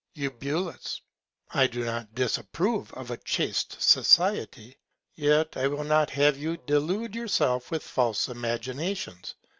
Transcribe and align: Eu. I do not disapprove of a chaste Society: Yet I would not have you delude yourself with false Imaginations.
Eu. 0.15 0.73
I 1.53 1.67
do 1.67 1.85
not 1.85 2.15
disapprove 2.15 2.91
of 2.95 3.11
a 3.11 3.17
chaste 3.23 3.79
Society: 3.79 4.79
Yet 5.13 5.55
I 5.55 5.67
would 5.67 5.85
not 5.85 6.09
have 6.09 6.39
you 6.39 6.57
delude 6.57 7.13
yourself 7.13 7.69
with 7.69 7.83
false 7.83 8.27
Imaginations. 8.27 9.35